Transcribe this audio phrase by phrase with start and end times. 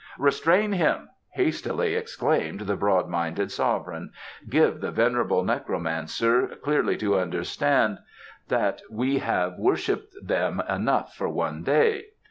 [0.17, 4.09] "Restrain him!" hastily exclaimed the broadminded Sovereign.
[4.49, 7.99] "Give the venerable necromancer clearly to understand
[8.47, 12.05] that we have worshipped them enough for one day.